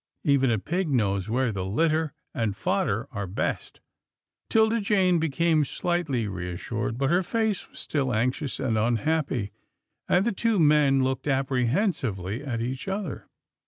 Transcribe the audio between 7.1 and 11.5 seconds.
her face was still anxious and unhappy, and the two men looked